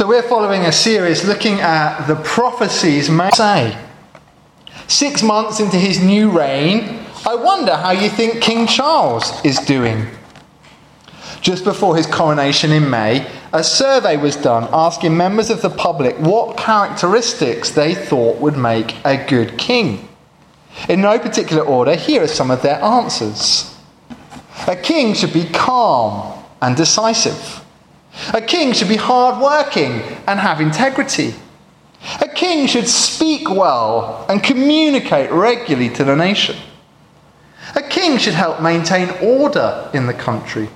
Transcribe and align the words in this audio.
So 0.00 0.06
we're 0.06 0.22
following 0.22 0.62
a 0.62 0.72
series 0.72 1.26
looking 1.26 1.60
at 1.60 2.06
the 2.06 2.16
prophecies 2.16 3.10
may 3.10 3.28
say. 3.34 3.76
Six 4.88 5.22
months 5.22 5.60
into 5.60 5.76
his 5.76 6.02
new 6.02 6.30
reign, 6.30 7.04
I 7.26 7.34
wonder 7.34 7.76
how 7.76 7.90
you 7.90 8.08
think 8.08 8.40
King 8.40 8.66
Charles 8.66 9.30
is 9.44 9.58
doing. 9.58 10.06
Just 11.42 11.64
before 11.64 11.98
his 11.98 12.06
coronation 12.06 12.72
in 12.72 12.88
May, 12.88 13.30
a 13.52 13.62
survey 13.62 14.16
was 14.16 14.36
done 14.36 14.70
asking 14.72 15.18
members 15.18 15.50
of 15.50 15.60
the 15.60 15.68
public 15.68 16.16
what 16.18 16.56
characteristics 16.56 17.68
they 17.68 17.94
thought 17.94 18.40
would 18.40 18.56
make 18.56 18.96
a 19.04 19.22
good 19.28 19.58
king. 19.58 20.08
In 20.88 21.02
no 21.02 21.18
particular 21.18 21.62
order, 21.62 21.94
here 21.94 22.22
are 22.22 22.26
some 22.26 22.50
of 22.50 22.62
their 22.62 22.82
answers. 22.82 23.76
A 24.66 24.76
king 24.76 25.12
should 25.12 25.34
be 25.34 25.44
calm 25.44 26.42
and 26.62 26.74
decisive. 26.74 27.62
A 28.34 28.40
king 28.40 28.72
should 28.72 28.88
be 28.88 28.96
hardworking 28.96 30.02
and 30.26 30.38
have 30.38 30.60
integrity. 30.60 31.34
A 32.20 32.28
king 32.28 32.66
should 32.66 32.88
speak 32.88 33.48
well 33.48 34.26
and 34.28 34.42
communicate 34.42 35.30
regularly 35.30 35.90
to 35.90 36.04
the 36.04 36.16
nation. 36.16 36.56
A 37.76 37.82
king 37.82 38.18
should 38.18 38.34
help 38.34 38.60
maintain 38.60 39.10
order 39.22 39.90
in 39.94 40.06
the 40.06 40.14
country. 40.14 40.68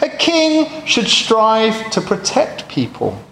A 0.00 0.08
king 0.08 0.86
should 0.86 1.08
strive 1.08 1.90
to 1.90 2.00
protect 2.00 2.68
people. 2.68 3.22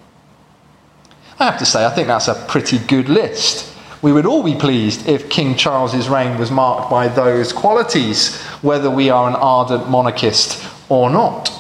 I 1.39 1.45
have 1.45 1.59
to 1.59 1.67
say, 1.67 1.87
I 1.87 1.91
think 1.91 2.09
that's 2.09 2.29
a 2.29 2.35
pretty 2.49 2.79
good 2.79 3.09
list. 3.09 3.75
We 4.03 4.13
would 4.13 4.27
all 4.27 4.43
be 4.43 4.55
pleased 4.55 5.09
if 5.09 5.31
King 5.31 5.57
Charles's 5.57 6.09
reign 6.09 6.39
was 6.39 6.51
marked 6.51 6.91
by 6.91 7.09
those 7.09 7.53
qualities, 7.53 8.41
whether 8.63 8.91
we 8.91 9.11
are 9.11 9.29
an 9.29 9.35
ardent 9.35 9.89
monarchist 9.89 10.65
or 10.89 11.11
not. 11.11 11.58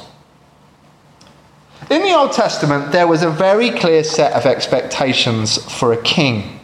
In 1.90 2.02
the 2.02 2.14
Old 2.14 2.32
Testament, 2.32 2.92
there 2.92 3.06
was 3.06 3.22
a 3.22 3.30
very 3.30 3.70
clear 3.70 4.04
set 4.04 4.34
of 4.34 4.44
expectations 4.44 5.56
for 5.72 5.92
a 5.92 6.02
king. 6.02 6.60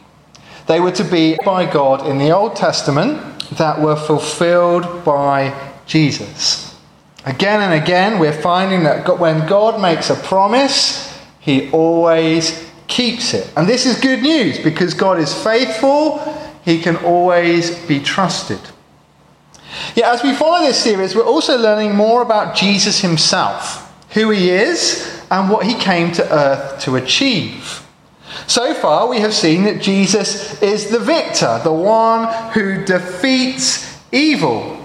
They 0.66 0.81
were 0.81 0.92
to 0.92 1.05
be 1.05 1.39
by 1.44 1.64
God 1.64 2.06
in 2.06 2.19
the 2.19 2.31
Old 2.31 2.56
Testament 2.56 3.48
that 3.50 3.81
were 3.81 3.97
fulfilled 3.97 5.05
by 5.05 5.55
Jesus. 5.86 6.78
Again 7.25 7.62
and 7.62 7.83
again, 7.83 8.19
we're 8.19 8.39
finding 8.39 8.83
that 8.84 9.19
when 9.19 9.47
God 9.47 9.81
makes 9.81 10.11
a 10.11 10.14
promise, 10.14 11.19
he 11.41 11.70
always 11.70 12.70
keeps 12.86 13.33
it. 13.33 13.50
And 13.56 13.66
this 13.66 13.86
is 13.86 13.98
good 13.98 14.22
news 14.22 14.59
because 14.59 14.92
God 14.92 15.19
is 15.19 15.33
faithful, 15.42 16.19
he 16.64 16.81
can 16.81 16.97
always 16.97 17.78
be 17.86 18.00
trusted. 18.00 18.61
Yet, 19.94 20.12
as 20.12 20.22
we 20.22 20.34
follow 20.34 20.64
this 20.64 20.83
series, 20.83 21.14
we're 21.14 21.25
also 21.25 21.59
learning 21.59 21.94
more 21.97 22.22
about 22.22 22.55
Jesus 22.55 23.00
himself, 23.00 23.83
who 24.14 24.30
he 24.30 24.50
is, 24.50 25.22
and 25.30 25.50
what 25.50 25.66
he 25.66 25.74
came 25.74 26.12
to 26.12 26.32
earth 26.32 26.80
to 26.80 26.96
achieve. 26.96 27.84
So 28.46 28.74
far, 28.74 29.08
we 29.08 29.20
have 29.20 29.34
seen 29.34 29.64
that 29.64 29.82
Jesus 29.82 30.62
is 30.62 30.90
the 30.90 30.98
victor, 30.98 31.60
the 31.62 31.72
one 31.72 32.52
who 32.52 32.84
defeats 32.84 34.00
evil. 34.12 34.78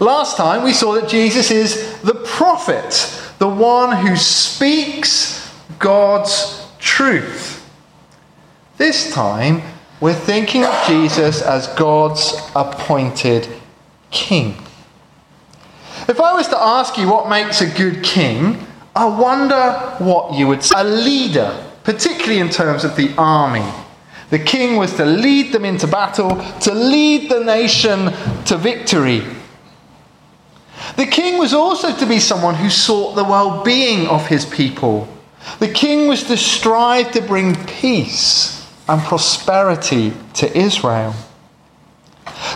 Last 0.00 0.36
time, 0.36 0.62
we 0.62 0.72
saw 0.72 0.94
that 0.94 1.08
Jesus 1.08 1.50
is 1.50 2.00
the 2.02 2.14
prophet, 2.14 3.20
the 3.38 3.48
one 3.48 3.96
who 3.96 4.16
speaks 4.16 5.52
God's 5.78 6.66
truth. 6.78 7.68
This 8.78 9.12
time, 9.12 9.62
we're 10.00 10.14
thinking 10.14 10.64
of 10.64 10.84
Jesus 10.86 11.42
as 11.42 11.68
God's 11.68 12.34
appointed 12.54 13.48
king. 14.10 14.56
If 16.08 16.20
I 16.20 16.32
was 16.34 16.48
to 16.48 16.58
ask 16.58 16.98
you 16.98 17.08
what 17.08 17.28
makes 17.28 17.60
a 17.60 17.66
good 17.66 18.02
king, 18.02 18.66
I 18.94 19.06
wonder 19.06 19.72
what 19.98 20.34
you 20.34 20.48
would 20.48 20.62
say. 20.62 20.74
A 20.78 20.84
leader, 20.84 21.64
particularly 21.84 22.40
in 22.40 22.50
terms 22.50 22.84
of 22.84 22.96
the 22.96 23.14
army. 23.16 23.66
The 24.30 24.38
king 24.38 24.76
was 24.76 24.94
to 24.94 25.04
lead 25.04 25.52
them 25.52 25.64
into 25.64 25.86
battle, 25.86 26.36
to 26.60 26.74
lead 26.74 27.30
the 27.30 27.44
nation 27.44 28.06
to 28.46 28.56
victory. 28.56 29.22
The 30.96 31.06
king 31.06 31.38
was 31.38 31.54
also 31.54 31.94
to 31.94 32.06
be 32.06 32.18
someone 32.18 32.54
who 32.54 32.70
sought 32.70 33.14
the 33.14 33.24
well 33.24 33.62
being 33.62 34.08
of 34.08 34.26
his 34.26 34.44
people. 34.44 35.08
The 35.58 35.68
king 35.68 36.08
was 36.08 36.24
to 36.24 36.36
strive 36.36 37.12
to 37.12 37.20
bring 37.20 37.54
peace 37.66 38.66
and 38.88 39.00
prosperity 39.02 40.12
to 40.34 40.56
Israel. 40.56 41.14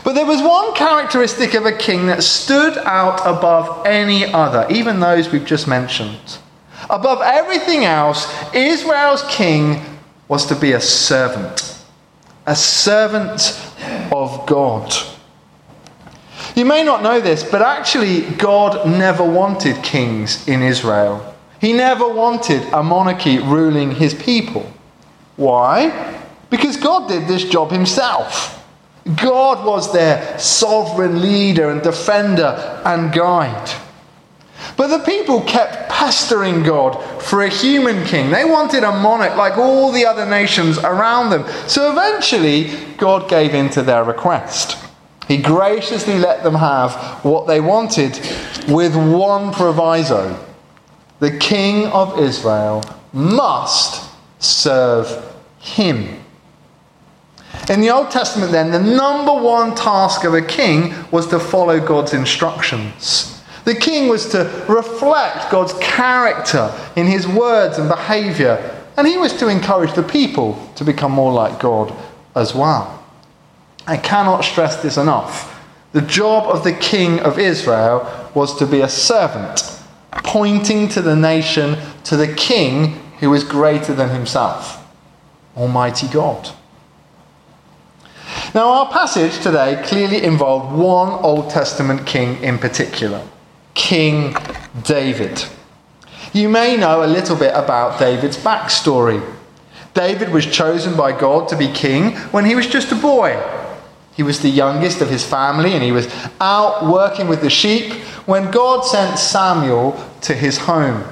But 0.05 0.15
there 0.15 0.27
was 0.27 0.41
one 0.43 0.75
characteristic 0.75 1.55
of 1.55 1.67
a 1.67 1.73
king 1.73 2.07
that 2.07 2.23
stood 2.23 2.79
out 2.79 3.21
above 3.21 3.87
any 3.87 4.25
other, 4.33 4.67
even 4.71 5.01
those 5.01 5.31
we've 5.31 5.45
just 5.45 5.67
mentioned. 5.67 6.39
Above 6.89 7.21
everything 7.23 7.85
else, 7.85 8.33
Israel's 8.55 9.25
king 9.29 9.83
was 10.29 10.47
to 10.47 10.55
be 10.55 10.73
a 10.73 10.81
servant, 10.81 11.83
a 12.47 12.55
servant 12.55 13.61
of 14.13 14.47
God. 14.47 14.93
You 16.55 16.65
may 16.65 16.83
not 16.85 17.03
know 17.03 17.21
this, 17.21 17.45
but 17.45 17.63
actually, 17.63 18.23
God 18.23 18.89
never 18.89 19.25
wanted 19.25 19.83
kings 19.83 20.47
in 20.49 20.63
Israel. 20.63 21.35
He 21.61 21.73
never 21.73 22.09
wanted 22.09 22.63
a 22.73 22.83
monarchy 22.83 23.39
ruling 23.39 23.93
his 23.93 24.15
people. 24.15 24.71
Why? 25.37 26.23
Because 26.51 26.77
God 26.77 27.09
did 27.09 27.27
this 27.27 27.45
job 27.45 27.71
himself. 27.71 28.66
God 29.15 29.65
was 29.65 29.93
their 29.93 30.39
sovereign 30.39 31.23
leader 31.23 31.71
and 31.71 31.83
defender 31.83 32.81
and 32.85 33.13
guide. 33.13 33.71
But 34.77 34.89
the 34.89 35.05
people 35.05 35.43
kept 35.43 35.89
pestering 35.89 36.63
God 36.63 36.95
for 37.23 37.43
a 37.43 37.49
human 37.49 38.05
king. 38.05 38.31
They 38.31 38.45
wanted 38.45 38.83
a 38.83 38.93
monarch 38.93 39.37
like 39.37 39.57
all 39.57 39.93
the 39.93 40.07
other 40.07 40.27
nations 40.27 40.79
around 40.79 41.31
them. 41.31 41.47
So 41.69 41.93
eventually, 41.93 42.73
God 42.97 43.29
gave 43.29 43.55
in 43.55 43.71
to 43.71 43.83
their 43.83 44.03
request. 44.03 44.77
He 45.29 45.37
graciously 45.37 46.19
let 46.19 46.43
them 46.43 46.55
have 46.55 47.25
what 47.25 47.47
they 47.47 47.61
wanted 47.61 48.13
with 48.69 48.97
one 48.97 49.53
proviso 49.53 50.43
the 51.19 51.37
king 51.39 51.87
of 51.87 52.19
Israel 52.19 52.85
must 53.13 54.11
serve 54.39 55.35
him. 55.59 56.23
In 57.69 57.81
the 57.81 57.91
Old 57.91 58.13
Testament, 58.13 58.53
then, 58.53 58.71
the 58.71 58.79
number 58.79 59.33
one 59.33 59.75
task 59.75 60.23
of 60.25 60.35
a 60.35 60.43
king 60.43 60.95
was 61.11 61.27
to 61.29 61.41
follow 61.41 61.81
God's 61.81 62.15
instructions. 62.15 63.43
The 63.65 63.75
king 63.75 64.09
was 64.09 64.29
to 64.31 64.65
reflect 64.69 65.51
God's 65.51 65.75
character 65.75 66.73
in 66.95 67.07
his 67.07 67.27
words 67.27 67.79
and 67.79 67.89
behavior, 67.89 68.85
and 68.97 69.09
he 69.09 69.19
was 69.19 69.33
to 69.39 69.49
encourage 69.49 69.93
the 69.95 70.05
people 70.05 70.71
to 70.77 70.85
become 70.85 71.11
more 71.11 71.33
like 71.33 71.59
God 71.59 71.93
as 72.37 72.55
well. 72.55 73.05
I 73.89 73.97
cannot 73.97 74.45
stress 74.45 74.81
this 74.81 74.97
enough. 74.97 75.53
The 75.93 76.03
job 76.03 76.45
of 76.45 76.63
the 76.63 76.73
king 76.73 77.19
of 77.21 77.39
Israel 77.39 78.31
was 78.35 78.57
to 78.59 78.67
be 78.67 78.83
a 78.83 78.89
servant, 78.89 79.81
pointing 80.13 80.89
to 80.91 81.03
the 81.03 81.17
nation 81.17 81.77
to 82.05 82.17
the 82.17 82.33
king 82.33 83.01
who 83.19 83.35
is 83.35 83.43
greater 83.43 83.95
than 83.95 84.11
himself, 84.11 84.87
Almighty 85.57 86.07
God. 86.07 86.51
Now, 88.55 88.69
our 88.71 88.93
passage 88.93 89.43
today 89.43 89.83
clearly 89.85 90.23
involved 90.23 90.77
one 90.77 91.11
Old 91.25 91.51
Testament 91.51 92.07
king 92.07 92.43
in 92.43 92.59
particular 92.59 93.27
King 93.75 94.37
David. 94.85 95.45
You 96.33 96.49
may 96.49 96.77
know 96.77 97.05
a 97.05 97.07
little 97.07 97.37
bit 97.37 97.53
about 97.55 97.99
David's 97.99 98.37
backstory. 98.37 99.23
David 99.95 100.31
was 100.31 100.47
chosen 100.47 100.97
by 100.97 101.19
God 101.19 101.49
to 101.49 101.57
be 101.57 101.73
king 101.73 102.17
when 102.31 102.45
he 102.45 102.55
was 102.55 102.67
just 102.67 102.93
a 102.93 102.95
boy. 102.95 103.43
He 104.15 104.23
was 104.23 104.41
the 104.41 104.49
youngest 104.49 105.01
of 105.01 105.11
his 105.11 105.25
family 105.25 105.73
and 105.73 105.83
he 105.83 105.93
was 105.93 106.09
out 106.41 106.87
working 106.87 107.29
with 107.29 107.41
the 107.41 107.51
sheep 107.51 107.93
when 108.27 108.51
God 108.51 108.83
sent 108.83 109.19
Samuel 109.19 110.03
to 110.23 110.35
his 110.35 110.59
home. 110.59 111.05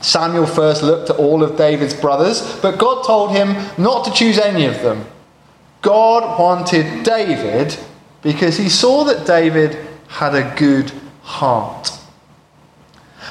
Samuel 0.00 0.46
first 0.46 0.82
looked 0.82 1.10
at 1.10 1.16
all 1.16 1.42
of 1.42 1.56
David's 1.56 1.94
brothers, 1.94 2.58
but 2.60 2.78
God 2.78 3.04
told 3.04 3.32
him 3.32 3.54
not 3.78 4.04
to 4.04 4.12
choose 4.12 4.38
any 4.38 4.66
of 4.66 4.82
them. 4.82 5.04
God 5.84 6.40
wanted 6.40 7.04
David 7.04 7.76
because 8.22 8.56
he 8.56 8.70
saw 8.70 9.04
that 9.04 9.26
David 9.26 9.76
had 10.08 10.34
a 10.34 10.54
good 10.56 10.90
heart. 11.22 11.90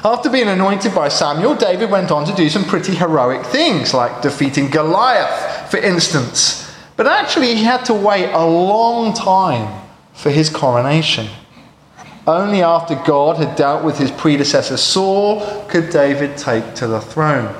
After 0.04 0.30
being 0.30 0.46
anointed 0.46 0.94
by 0.94 1.08
Samuel, 1.08 1.56
David 1.56 1.90
went 1.90 2.12
on 2.12 2.24
to 2.26 2.34
do 2.34 2.48
some 2.48 2.64
pretty 2.64 2.94
heroic 2.94 3.44
things, 3.44 3.92
like 3.92 4.22
defeating 4.22 4.70
Goliath, 4.70 5.68
for 5.68 5.78
instance. 5.78 6.72
But 6.96 7.08
actually, 7.08 7.56
he 7.56 7.64
had 7.64 7.84
to 7.86 7.94
wait 7.94 8.30
a 8.30 8.46
long 8.46 9.14
time 9.14 9.82
for 10.12 10.30
his 10.30 10.48
coronation. 10.48 11.26
Only 12.24 12.62
after 12.62 12.94
God 12.94 13.36
had 13.38 13.56
dealt 13.56 13.84
with 13.84 13.98
his 13.98 14.12
predecessor 14.12 14.76
Saul 14.76 15.66
could 15.66 15.90
David 15.90 16.38
take 16.38 16.74
to 16.76 16.86
the 16.86 17.00
throne. 17.00 17.52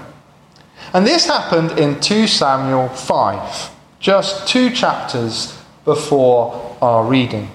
And 0.93 1.05
this 1.05 1.27
happened 1.27 1.81
in 1.81 2.01
2 2.01 2.29
Samuel 2.29 2.89
5 2.91 3.74
just 4.05 4.47
two 4.47 4.69
chapters 4.69 5.59
before 5.87 6.77
our 6.83 7.07
reading. 7.07 7.51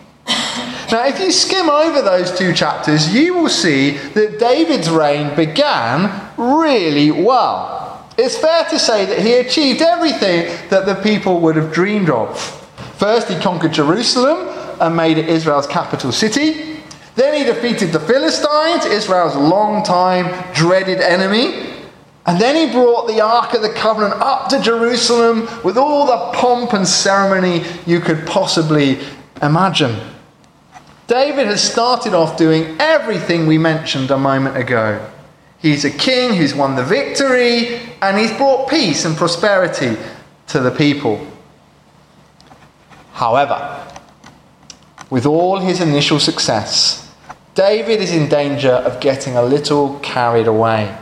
Now, 0.91 1.05
if 1.05 1.19
you 1.19 1.31
skim 1.31 1.69
over 1.69 2.01
those 2.01 2.35
two 2.35 2.53
chapters, 2.53 3.13
you 3.13 3.35
will 3.35 3.49
see 3.49 3.91
that 3.91 4.39
David's 4.39 4.89
reign 4.89 5.35
began 5.35 6.09
really 6.37 7.11
well. 7.11 8.03
it's 8.17 8.35
fair 8.35 8.65
to 8.65 8.79
say 8.79 9.05
that 9.05 9.19
he 9.19 9.33
achieved 9.35 9.83
everything 9.83 10.47
that 10.69 10.87
the 10.87 10.95
people 10.95 11.39
would 11.41 11.55
have 11.55 11.71
dreamed 11.71 12.09
of. 12.09 12.41
First, 12.97 13.29
he 13.29 13.39
conquered 13.39 13.73
Jerusalem 13.73 14.47
and 14.81 14.95
made 14.95 15.19
it 15.19 15.29
Israel's 15.29 15.67
capital 15.67 16.11
city. 16.11 16.79
Then 17.13 17.35
he 17.35 17.43
defeated 17.43 17.91
the 17.91 17.99
Philistines, 17.99 18.85
Israel's 18.85 19.35
long-time 19.35 20.25
dreaded 20.55 20.99
enemy. 20.99 21.78
And 22.29 22.39
then 22.39 22.55
he 22.55 22.71
brought 22.71 23.07
the 23.07 23.21
Ark 23.21 23.55
of 23.55 23.63
the 23.63 23.73
Covenant 23.73 24.13
up 24.21 24.49
to 24.49 24.61
Jerusalem 24.61 25.47
with 25.63 25.79
all 25.79 26.05
the 26.05 26.37
pomp 26.37 26.73
and 26.73 26.87
ceremony 26.87 27.65
you 27.87 27.99
could 27.99 28.27
possibly 28.27 28.99
imagine. 29.41 29.99
David 31.07 31.47
has 31.47 31.63
started 31.63 32.13
off 32.13 32.37
doing 32.37 32.77
everything 32.79 33.47
we 33.47 33.57
mentioned 33.57 34.11
a 34.11 34.17
moment 34.19 34.57
ago. 34.57 35.03
He's 35.57 35.85
a 35.85 35.89
king 35.89 36.35
who's 36.35 36.53
won 36.53 36.75
the 36.75 36.83
victory, 36.83 37.79
and 37.99 38.15
he's 38.15 38.31
brought 38.37 38.69
peace 38.69 39.05
and 39.05 39.17
prosperity 39.17 39.97
to 40.49 40.59
the 40.59 40.69
people. 40.69 41.25
However, 43.13 43.87
with 45.09 45.25
all 45.25 45.57
his 45.57 45.81
initial 45.81 46.19
success, 46.19 47.11
David 47.55 48.01
is 48.01 48.11
in 48.11 48.29
danger 48.29 48.73
of 48.73 48.99
getting 48.99 49.35
a 49.35 49.41
little 49.41 49.97
carried 50.01 50.45
away. 50.45 50.95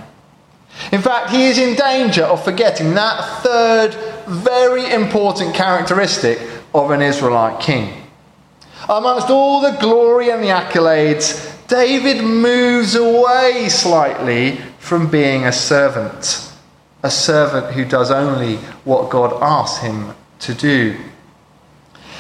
In 0.92 1.02
fact, 1.02 1.32
he 1.32 1.48
is 1.48 1.58
in 1.58 1.76
danger 1.76 2.24
of 2.24 2.44
forgetting 2.44 2.94
that 2.94 3.42
third 3.44 3.96
very 4.28 4.92
important 4.92 5.56
characteristic 5.56 6.40
of 6.74 6.92
an 6.92 7.02
Israelite 7.02 7.60
king. 7.60 8.04
Amongst 8.90 9.30
all 9.30 9.62
the 9.62 9.78
glory 9.80 10.30
and 10.30 10.44
the 10.44 10.48
accolades, 10.48 11.54
David 11.68 12.24
moves 12.24 12.96
away 12.96 13.68
slightly 13.70 14.58
from 14.80 15.10
being 15.10 15.46
a 15.46 15.52
servant, 15.52 16.52
a 17.04 17.12
servant 17.12 17.74
who 17.74 17.84
does 17.84 18.12
only 18.12 18.58
what 18.86 19.10
God 19.10 19.34
asks 19.42 19.84
him 19.84 20.14
to 20.40 20.54
do. 20.54 20.98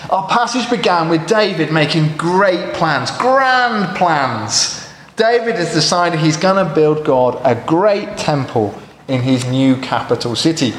Our 0.09 0.27
passage 0.27 0.69
began 0.69 1.09
with 1.09 1.27
David 1.27 1.71
making 1.71 2.17
great 2.17 2.73
plans, 2.73 3.11
grand 3.11 3.95
plans. 3.95 4.86
David 5.17 5.55
has 5.55 5.73
decided 5.73 6.19
he's 6.19 6.37
going 6.37 6.63
to 6.63 6.73
build 6.75 7.03
God 7.03 7.41
a 7.43 7.55
great 7.65 8.17
temple 8.17 8.79
in 9.07 9.23
his 9.23 9.45
new 9.47 9.75
capital 9.77 10.35
city. 10.35 10.73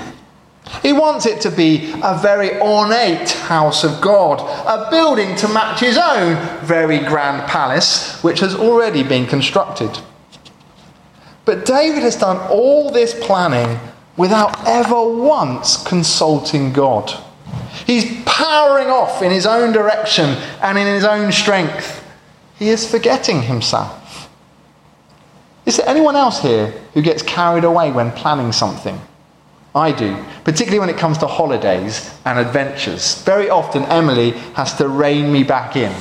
He 0.80 0.92
wants 0.92 1.26
it 1.26 1.40
to 1.40 1.50
be 1.50 1.92
a 2.04 2.16
very 2.16 2.56
ornate 2.60 3.30
house 3.30 3.82
of 3.82 4.00
God, 4.00 4.38
a 4.40 4.88
building 4.90 5.34
to 5.36 5.48
match 5.48 5.80
his 5.80 5.98
own 5.98 6.36
very 6.64 7.00
grand 7.00 7.48
palace, 7.48 8.22
which 8.22 8.38
has 8.38 8.54
already 8.54 9.02
been 9.02 9.26
constructed. 9.26 9.98
But 11.44 11.64
David 11.64 12.02
has 12.04 12.14
done 12.14 12.36
all 12.48 12.92
this 12.92 13.18
planning 13.20 13.80
without 14.16 14.68
ever 14.68 15.02
once 15.02 15.82
consulting 15.82 16.72
God. 16.72 17.12
He's 17.86 18.22
powering 18.24 18.88
off 18.88 19.20
in 19.20 19.32
his 19.32 19.46
own 19.46 19.72
direction 19.72 20.36
and 20.62 20.78
in 20.78 20.86
his 20.86 21.04
own 21.04 21.32
strength. 21.32 22.04
He 22.56 22.68
is 22.68 22.88
forgetting 22.88 23.42
himself. 23.42 23.97
Is 25.68 25.76
there 25.76 25.86
anyone 25.86 26.16
else 26.16 26.40
here 26.40 26.68
who 26.94 27.02
gets 27.02 27.22
carried 27.22 27.64
away 27.64 27.92
when 27.92 28.10
planning 28.12 28.52
something? 28.52 28.98
I 29.74 29.92
do, 29.92 30.16
particularly 30.42 30.78
when 30.78 30.88
it 30.88 30.96
comes 30.96 31.18
to 31.18 31.26
holidays 31.26 32.10
and 32.24 32.38
adventures. 32.38 33.22
Very 33.24 33.50
often, 33.50 33.82
Emily 33.84 34.30
has 34.54 34.72
to 34.78 34.88
rein 34.88 35.30
me 35.30 35.44
back 35.44 35.76
in. 35.76 35.94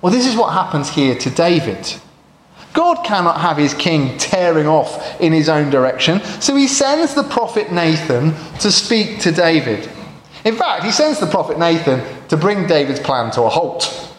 Well, 0.00 0.12
this 0.12 0.26
is 0.26 0.34
what 0.34 0.52
happens 0.52 0.90
here 0.90 1.14
to 1.14 1.30
David. 1.30 1.94
God 2.72 3.04
cannot 3.04 3.40
have 3.40 3.58
his 3.58 3.74
king 3.74 4.18
tearing 4.18 4.66
off 4.66 5.20
in 5.20 5.32
his 5.32 5.48
own 5.48 5.70
direction, 5.70 6.20
so 6.40 6.56
he 6.56 6.66
sends 6.66 7.14
the 7.14 7.22
prophet 7.22 7.70
Nathan 7.70 8.34
to 8.58 8.72
speak 8.72 9.20
to 9.20 9.30
David. 9.30 9.88
In 10.44 10.56
fact, 10.56 10.82
he 10.82 10.90
sends 10.90 11.20
the 11.20 11.28
prophet 11.28 11.60
Nathan 11.60 12.02
to 12.26 12.36
bring 12.36 12.66
David's 12.66 12.98
plan 12.98 13.30
to 13.30 13.42
a 13.42 13.48
halt. 13.48 14.11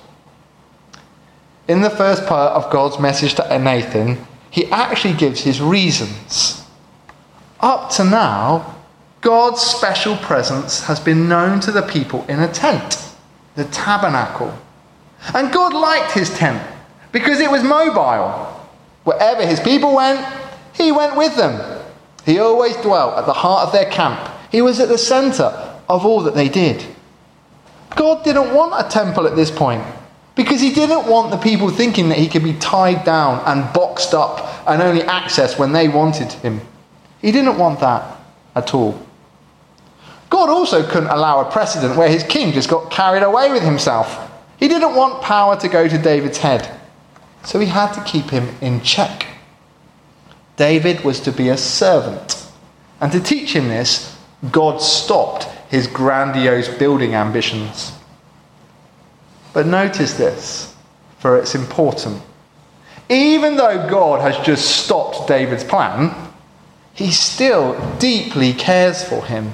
In 1.67 1.81
the 1.81 1.89
first 1.89 2.25
part 2.25 2.51
of 2.53 2.71
God's 2.71 2.99
message 2.99 3.35
to 3.35 3.59
Nathan, 3.59 4.17
he 4.49 4.65
actually 4.65 5.13
gives 5.13 5.41
his 5.41 5.61
reasons. 5.61 6.65
Up 7.61 7.89
to 7.91 8.03
now, 8.03 8.75
God's 9.21 9.61
special 9.61 10.17
presence 10.17 10.83
has 10.83 10.99
been 10.99 11.29
known 11.29 11.61
to 11.61 11.71
the 11.71 11.81
people 11.81 12.25
in 12.27 12.41
a 12.41 12.51
tent, 12.51 13.09
the 13.55 13.63
tabernacle. 13.65 14.53
And 15.33 15.53
God 15.53 15.73
liked 15.73 16.11
his 16.11 16.29
tent 16.37 16.61
because 17.13 17.39
it 17.39 17.49
was 17.49 17.63
mobile. 17.63 18.49
Wherever 19.05 19.45
his 19.45 19.61
people 19.61 19.95
went, 19.95 20.25
he 20.73 20.91
went 20.91 21.15
with 21.15 21.37
them. 21.37 21.81
He 22.25 22.39
always 22.39 22.75
dwelt 22.77 23.17
at 23.17 23.25
the 23.25 23.33
heart 23.33 23.67
of 23.67 23.71
their 23.71 23.89
camp. 23.89 24.29
He 24.51 24.61
was 24.61 24.81
at 24.81 24.89
the 24.89 24.97
center 24.97 25.79
of 25.87 26.05
all 26.05 26.21
that 26.23 26.35
they 26.35 26.49
did. 26.49 26.85
God 27.95 28.25
didn't 28.25 28.53
want 28.53 28.85
a 28.85 28.89
temple 28.89 29.27
at 29.27 29.37
this 29.37 29.51
point 29.51 29.85
because 30.35 30.61
he 30.61 30.73
didn't 30.73 31.07
want 31.07 31.31
the 31.31 31.37
people 31.37 31.69
thinking 31.69 32.09
that 32.09 32.17
he 32.17 32.27
could 32.27 32.43
be 32.43 32.53
tied 32.53 33.03
down 33.03 33.43
and 33.45 33.71
boxed 33.73 34.13
up 34.13 34.67
and 34.67 34.81
only 34.81 35.01
accessed 35.01 35.59
when 35.59 35.71
they 35.71 35.87
wanted 35.87 36.31
him. 36.31 36.61
He 37.21 37.31
didn't 37.31 37.57
want 37.57 37.79
that 37.81 38.19
at 38.55 38.73
all. 38.73 38.99
God 40.29 40.49
also 40.49 40.87
couldn't 40.87 41.09
allow 41.09 41.41
a 41.41 41.51
precedent 41.51 41.95
where 41.95 42.09
his 42.09 42.23
king 42.23 42.53
just 42.53 42.69
got 42.69 42.91
carried 42.91 43.21
away 43.21 43.51
with 43.51 43.61
himself. 43.61 44.31
He 44.57 44.67
didn't 44.67 44.95
want 44.95 45.21
power 45.21 45.55
to 45.59 45.67
go 45.67 45.87
to 45.87 45.97
David's 45.97 46.39
head. 46.39 46.79
So 47.43 47.59
he 47.59 47.67
had 47.67 47.93
to 47.93 48.03
keep 48.03 48.29
him 48.31 48.55
in 48.61 48.81
check. 48.81 49.27
David 50.55 51.03
was 51.03 51.19
to 51.21 51.31
be 51.31 51.49
a 51.49 51.57
servant. 51.57 52.47
And 52.99 53.11
to 53.11 53.19
teach 53.19 53.55
him 53.55 53.67
this, 53.67 54.17
God 54.51 54.81
stopped 54.81 55.43
his 55.69 55.87
grandiose 55.87 56.69
building 56.69 57.15
ambitions. 57.15 57.91
But 59.53 59.67
notice 59.67 60.15
this, 60.15 60.75
for 61.19 61.37
it's 61.37 61.55
important. 61.55 62.21
Even 63.09 63.55
though 63.55 63.87
God 63.89 64.21
has 64.21 64.43
just 64.45 64.83
stopped 64.83 65.27
David's 65.27 65.63
plan, 65.63 66.15
he 66.93 67.11
still 67.11 67.97
deeply 67.97 68.53
cares 68.53 69.03
for 69.03 69.25
him. 69.25 69.53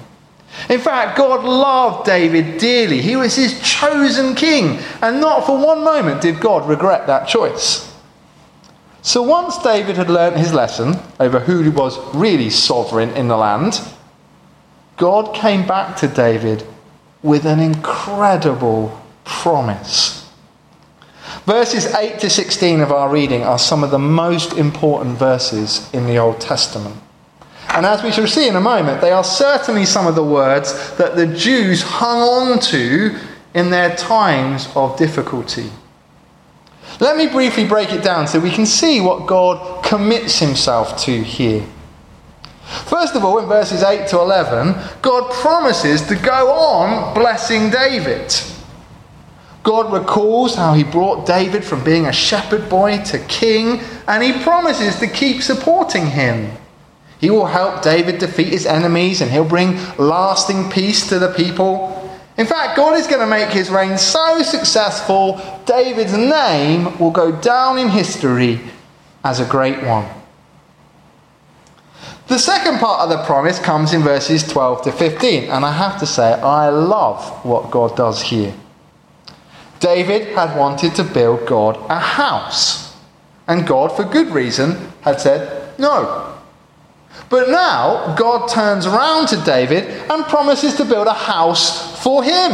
In 0.69 0.80
fact, 0.80 1.18
God 1.18 1.44
loved 1.44 2.06
David 2.06 2.57
dearly. 2.57 3.01
He 3.01 3.16
was 3.16 3.36
his 3.36 3.62
chosen 3.62 4.36
king, 4.36 4.80
and 5.01 5.22
not 5.22 5.46
for 5.46 5.57
one 5.57 5.84
moment 5.84 6.22
did 6.22 6.40
God 6.40 6.68
regret 6.68 7.07
that 7.07 7.28
choice. 7.28 7.86
So 9.01 9.22
once 9.22 9.57
David 9.60 9.96
had 9.96 10.10
learnt 10.10 10.38
his 10.38 10.54
lesson 10.54 10.96
over 11.19 11.40
who 11.40 11.72
was 11.72 11.98
really 12.13 12.50
sovereign 12.50 13.12
in 13.12 13.28
the 13.28 13.38
land, 13.38 13.80
God 14.98 15.34
came 15.34 15.65
back 15.65 15.96
to 15.98 16.08
David 16.08 16.65
with 17.24 17.46
an 17.46 17.60
incredible 17.60 19.00
promise. 19.41 20.29
Verses 21.46 21.86
8 21.93 22.19
to 22.19 22.29
16 22.29 22.81
of 22.81 22.91
our 22.91 23.10
reading 23.10 23.43
are 23.43 23.58
some 23.58 23.84
of 23.84 23.91
the 23.91 24.00
most 24.00 24.53
important 24.53 25.17
verses 25.17 25.89
in 25.93 26.05
the 26.05 26.17
Old 26.17 26.41
Testament. 26.41 26.96
And 27.69 27.86
as 27.86 28.03
we 28.03 28.12
shall 28.12 28.27
see 28.27 28.48
in 28.48 28.55
a 28.55 28.62
moment, 28.62 29.00
they 29.00 29.12
are 29.12 29.24
certainly 29.24 29.86
some 29.86 30.08
of 30.08 30.15
the 30.15 30.24
words 30.24 30.98
that 30.98 31.15
the 31.15 31.27
Jews 31.27 31.81
hung 31.81 32.19
on 32.19 32.60
to 32.60 33.17
in 33.53 33.69
their 33.69 33.96
times 33.96 34.67
of 34.75 34.98
difficulty. 34.98 35.69
Let 37.00 37.15
me 37.15 37.27
briefly 37.27 37.65
break 37.65 37.93
it 37.93 38.03
down 38.03 38.27
so 38.27 38.39
we 38.39 38.51
can 38.51 38.65
see 38.65 39.00
what 39.00 39.27
God 39.27 39.84
commits 39.86 40.39
himself 40.39 40.98
to 41.03 41.24
here. 41.24 41.65
First 42.86 43.15
of 43.15 43.24
all, 43.24 43.39
in 43.39 43.48
verses 43.48 43.81
8 43.81 44.08
to 44.10 44.19
11, 44.19 44.75
God 45.01 45.31
promises 45.31 46.01
to 46.08 46.15
go 46.15 46.51
on 46.51 47.13
blessing 47.13 47.69
David. 47.69 48.34
God 49.63 49.92
recalls 49.92 50.56
how 50.56 50.74
he 50.74 50.84
brought 50.84 51.25
David 51.25 51.63
from 51.63 51.84
being 51.84 52.06
a 52.06 52.13
shepherd 52.13 52.70
boy 52.70 53.04
to 53.06 53.20
king, 53.28 53.82
and 54.08 54.24
he 54.24 54.44
promises 54.44 54.98
to 55.00 55.08
keep 55.08 55.42
supporting 55.42 56.08
him. 56.08 56.51
He 57.20 57.30
will 57.30 57.46
help 57.46 57.82
David 57.82 58.20
defeat 58.20 58.48
his 58.48 58.66
enemies 58.66 59.20
and 59.20 59.30
he'll 59.30 59.44
bring 59.44 59.78
lasting 59.98 60.72
peace 60.72 61.10
to 61.10 61.20
the 61.20 61.34
people. 61.34 61.96
In 62.38 62.46
fact, 62.46 62.78
God 62.78 62.98
is 62.98 63.08
going 63.08 63.20
to 63.20 63.28
make 63.28 63.50
his 63.50 63.70
reign 63.70 63.98
so 63.98 64.42
successful, 64.42 65.42
David's 65.66 66.16
name 66.16 66.98
will 66.98 67.12
go 67.12 67.34
down 67.34 67.78
in 67.78 67.89
history 67.89 68.62
as 69.25 69.42
a 69.42 69.46
great 69.46 69.84
one. 69.84 70.08
The 72.28 72.39
second 72.39 72.80
part 72.80 73.01
of 73.01 73.10
the 73.10 73.25
promise 73.25 73.60
comes 73.60 73.92
in 73.92 74.01
verses 74.01 74.48
12 74.48 74.84
to 74.84 74.92
15, 74.94 75.50
and 75.50 75.66
I 75.66 75.74
have 75.74 76.00
to 76.00 76.06
say, 76.06 76.34
I 76.34 76.70
love 76.70 77.44
what 77.44 77.72
God 77.72 77.98
does 77.98 78.22
here. 78.22 78.54
David 79.79 80.36
had 80.36 80.57
wanted 80.57 80.95
to 80.95 81.03
build 81.03 81.48
God 81.48 81.77
a 81.89 82.00
house, 82.00 82.95
and 83.48 83.65
God, 83.65 83.95
for 83.95 84.03
good 84.03 84.29
reason, 84.29 84.91
had 85.01 85.19
said, 85.21 85.79
No, 85.79 86.38
but 87.29 87.50
now 87.50 88.15
God 88.15 88.48
turns 88.48 88.86
around 88.86 89.27
to 89.27 89.38
David 89.43 89.86
and 90.09 90.25
promises 90.25 90.75
to 90.75 90.86
build 90.86 91.07
a 91.07 91.13
house 91.13 92.01
for 92.03 92.24
him. 92.24 92.51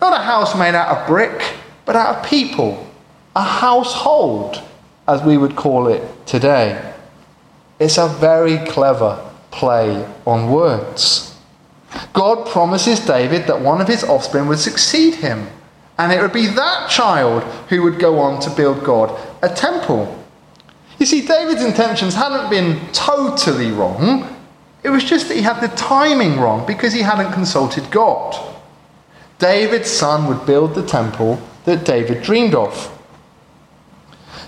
Not 0.00 0.12
a 0.12 0.22
house 0.22 0.56
made 0.56 0.74
out 0.74 0.96
of 0.96 1.06
brick, 1.06 1.54
but 1.84 1.96
out 1.96 2.16
of 2.16 2.26
people. 2.30 2.86
A 3.34 3.42
household, 3.42 4.62
as 5.08 5.22
we 5.22 5.36
would 5.36 5.56
call 5.56 5.88
it 5.88 6.02
today. 6.26 6.94
It's 7.78 7.98
a 7.98 8.08
very 8.08 8.58
clever 8.66 9.22
play 9.50 10.06
on 10.26 10.50
words. 10.50 11.34
God 12.12 12.46
promises 12.46 13.00
David 13.00 13.46
that 13.46 13.60
one 13.60 13.80
of 13.80 13.88
his 13.88 14.04
offspring 14.04 14.46
would 14.48 14.58
succeed 14.58 15.16
him, 15.16 15.48
and 15.98 16.12
it 16.12 16.20
would 16.20 16.32
be 16.32 16.46
that 16.46 16.90
child 16.90 17.42
who 17.68 17.82
would 17.82 17.98
go 17.98 18.18
on 18.18 18.40
to 18.40 18.50
build 18.50 18.84
God 18.84 19.18
a 19.42 19.48
temple. 19.48 20.24
You 20.98 21.06
see, 21.06 21.26
David's 21.26 21.64
intentions 21.64 22.14
hadn't 22.14 22.50
been 22.50 22.80
totally 22.92 23.70
wrong, 23.70 24.36
it 24.82 24.90
was 24.90 25.04
just 25.04 25.28
that 25.28 25.36
he 25.36 25.42
had 25.42 25.60
the 25.60 25.74
timing 25.76 26.38
wrong 26.38 26.64
because 26.64 26.92
he 26.92 27.02
hadn't 27.02 27.32
consulted 27.32 27.90
God. 27.90 28.54
David's 29.38 29.90
son 29.90 30.28
would 30.28 30.46
build 30.46 30.74
the 30.74 30.86
temple 30.86 31.40
that 31.64 31.84
David 31.84 32.22
dreamed 32.22 32.54
of. 32.54 32.92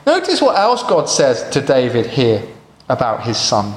Notice 0.06 0.40
what 0.40 0.56
else 0.56 0.82
God 0.84 1.08
says 1.08 1.50
to 1.50 1.60
David 1.60 2.06
here 2.06 2.42
about 2.88 3.24
his 3.24 3.36
son. 3.36 3.74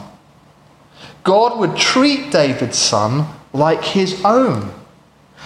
God 1.24 1.60
would 1.60 1.76
treat 1.76 2.32
David's 2.32 2.78
son 2.78 3.28
like 3.54 3.84
his 3.84 4.24
own. 4.24 4.72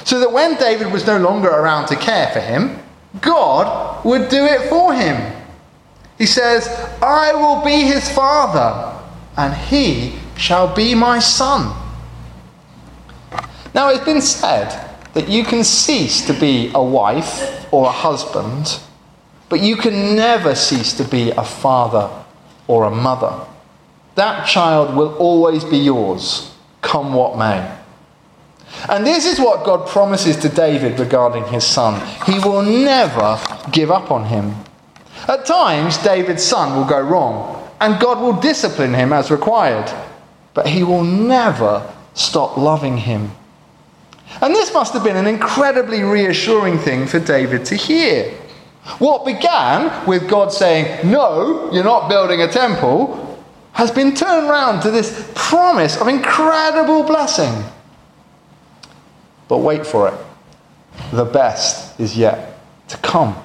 So 0.05 0.19
that 0.19 0.31
when 0.31 0.55
David 0.55 0.93
was 0.93 1.05
no 1.05 1.17
longer 1.17 1.49
around 1.49 1.87
to 1.87 1.95
care 1.95 2.29
for 2.31 2.39
him, 2.39 2.79
God 3.21 4.05
would 4.05 4.29
do 4.29 4.45
it 4.45 4.69
for 4.69 4.93
him. 4.93 5.33
He 6.17 6.27
says, 6.27 6.67
I 7.01 7.33
will 7.33 7.65
be 7.65 7.81
his 7.81 8.09
father, 8.11 9.03
and 9.35 9.53
he 9.53 10.13
shall 10.37 10.73
be 10.73 10.93
my 10.95 11.19
son. 11.19 11.75
Now, 13.73 13.89
it's 13.89 14.05
been 14.05 14.21
said 14.21 14.69
that 15.13 15.27
you 15.27 15.43
can 15.43 15.63
cease 15.63 16.25
to 16.27 16.33
be 16.33 16.71
a 16.73 16.83
wife 16.83 17.73
or 17.73 17.87
a 17.87 17.91
husband, 17.91 18.79
but 19.49 19.59
you 19.59 19.75
can 19.75 20.15
never 20.15 20.53
cease 20.53 20.93
to 20.93 21.03
be 21.03 21.31
a 21.31 21.43
father 21.43 22.09
or 22.67 22.85
a 22.85 22.91
mother. 22.91 23.45
That 24.13 24.45
child 24.47 24.95
will 24.95 25.15
always 25.15 25.63
be 25.63 25.77
yours, 25.77 26.53
come 26.81 27.13
what 27.13 27.37
may. 27.37 27.75
And 28.89 29.05
this 29.05 29.25
is 29.25 29.39
what 29.39 29.65
God 29.65 29.87
promises 29.87 30.37
to 30.37 30.49
David 30.49 30.99
regarding 30.99 31.45
his 31.45 31.63
son. 31.63 32.01
He 32.25 32.39
will 32.39 32.61
never 32.61 33.39
give 33.71 33.91
up 33.91 34.11
on 34.11 34.25
him. 34.25 34.55
At 35.27 35.45
times, 35.45 35.97
David's 35.97 36.43
son 36.43 36.75
will 36.75 36.85
go 36.85 36.99
wrong, 36.99 37.67
and 37.81 37.99
God 37.99 38.19
will 38.19 38.39
discipline 38.39 38.93
him 38.93 39.11
as 39.11 39.31
required, 39.31 39.91
but 40.53 40.67
he 40.67 40.83
will 40.83 41.03
never 41.03 41.91
stop 42.13 42.57
loving 42.57 42.97
him. 42.97 43.31
And 44.41 44.53
this 44.53 44.73
must 44.73 44.93
have 44.93 45.03
been 45.03 45.15
an 45.15 45.27
incredibly 45.27 46.03
reassuring 46.03 46.77
thing 46.79 47.07
for 47.07 47.19
David 47.19 47.65
to 47.65 47.75
hear. 47.75 48.31
What 48.99 49.25
began 49.25 50.05
with 50.05 50.29
God 50.29 50.51
saying, 50.51 51.09
No, 51.09 51.71
you're 51.71 51.83
not 51.83 52.09
building 52.09 52.41
a 52.41 52.47
temple, 52.47 53.43
has 53.73 53.91
been 53.91 54.13
turned 54.13 54.47
around 54.47 54.81
to 54.81 54.91
this 54.91 55.31
promise 55.35 55.99
of 55.99 56.07
incredible 56.07 57.03
blessing. 57.03 57.63
But 59.47 59.59
wait 59.59 59.85
for 59.85 60.09
it. 60.09 60.13
The 61.11 61.25
best 61.25 61.99
is 61.99 62.17
yet 62.17 62.59
to 62.87 62.97
come. 62.97 63.35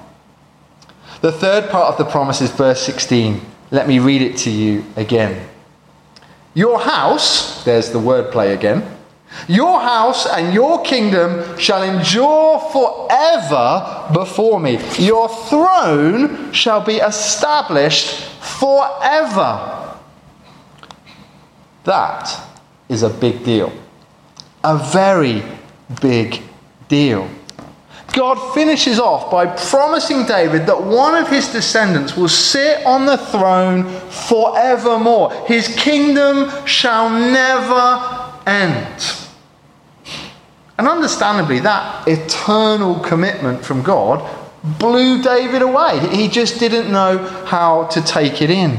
The 1.21 1.31
third 1.31 1.69
part 1.69 1.93
of 1.93 1.97
the 1.97 2.09
promise 2.09 2.41
is 2.41 2.51
verse 2.51 2.81
16. 2.81 3.41
Let 3.69 3.87
me 3.87 3.99
read 3.99 4.21
it 4.21 4.37
to 4.37 4.49
you 4.49 4.83
again. 4.95 5.47
Your 6.53 6.79
house, 6.79 7.63
there's 7.63 7.91
the 7.91 7.99
wordplay 7.99 8.53
again. 8.53 8.97
Your 9.47 9.79
house 9.79 10.27
and 10.27 10.53
your 10.53 10.83
kingdom 10.83 11.57
shall 11.57 11.83
endure 11.83 12.59
forever 12.71 14.09
before 14.13 14.59
me. 14.59 14.79
Your 14.97 15.29
throne 15.29 16.51
shall 16.51 16.83
be 16.83 16.97
established 16.97 18.25
forever. 18.41 19.97
That 21.85 22.41
is 22.89 23.03
a 23.03 23.09
big 23.09 23.43
deal. 23.43 23.71
A 24.63 24.77
very 24.77 25.43
big 25.99 26.41
deal. 26.87 27.27
God 28.13 28.53
finishes 28.53 28.99
off 28.99 29.31
by 29.31 29.45
promising 29.45 30.25
David 30.25 30.65
that 30.65 30.83
one 30.83 31.15
of 31.15 31.29
his 31.29 31.47
descendants 31.47 32.17
will 32.17 32.27
sit 32.27 32.85
on 32.85 33.05
the 33.05 33.17
throne 33.17 33.89
forevermore. 34.09 35.33
His 35.45 35.73
kingdom 35.75 36.49
shall 36.65 37.09
never 37.09 38.33
end. 38.45 39.03
And 40.77 40.87
understandably, 40.87 41.59
that 41.59 42.07
eternal 42.07 42.99
commitment 42.99 43.63
from 43.63 43.81
God 43.81 44.27
blew 44.79 45.21
David 45.21 45.61
away. 45.61 45.99
He 46.09 46.27
just 46.27 46.59
didn't 46.59 46.91
know 46.91 47.17
how 47.45 47.85
to 47.87 48.01
take 48.01 48.41
it 48.41 48.49
in. 48.49 48.77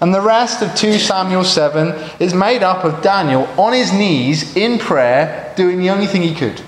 And 0.00 0.12
the 0.12 0.20
rest 0.20 0.62
of 0.62 0.74
2 0.74 0.98
Samuel 0.98 1.44
7 1.44 2.10
is 2.20 2.34
made 2.34 2.62
up 2.62 2.84
of 2.84 3.02
David 3.02 3.48
on 3.58 3.72
his 3.72 3.92
knees 3.92 4.56
in 4.56 4.78
prayer, 4.78 5.54
doing 5.56 5.78
the 5.78 5.90
only 5.90 6.06
thing 6.06 6.22
he 6.22 6.34
could 6.34 6.62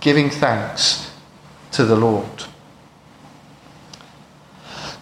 giving 0.00 0.30
thanks 0.30 1.10
to 1.72 1.84
the 1.84 1.96
Lord. 1.96 2.44